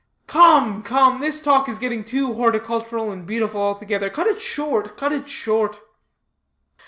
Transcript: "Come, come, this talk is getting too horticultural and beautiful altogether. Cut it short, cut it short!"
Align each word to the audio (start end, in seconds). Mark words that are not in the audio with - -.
"Come, 0.25 0.81
come, 0.81 1.21
this 1.21 1.41
talk 1.41 1.69
is 1.69 1.77
getting 1.77 2.03
too 2.03 2.33
horticultural 2.33 3.11
and 3.11 3.23
beautiful 3.27 3.61
altogether. 3.61 4.09
Cut 4.09 4.25
it 4.25 4.41
short, 4.41 4.97
cut 4.97 5.13
it 5.13 5.29
short!" 5.29 5.77